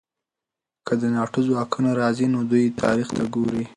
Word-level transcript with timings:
که 0.85 0.93
د 1.01 1.03
ناټو 1.15 1.39
ځواکونه 1.47 1.89
راځي، 2.01 2.25
نو 2.33 2.39
دوی 2.51 2.65
تاریخ 2.83 3.07
ته 3.17 3.23
ګوري. 3.33 3.63